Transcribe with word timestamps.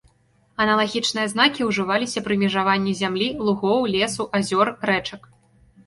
Аналагічныя 0.63 1.25
знакі 1.33 1.67
ўжываліся 1.69 2.19
пры 2.29 2.39
межаванні 2.47 2.97
зямлі, 3.03 3.31
лугоў, 3.45 3.81
лесу, 3.97 4.23
азёр, 4.41 4.77
рэчак. 4.93 5.35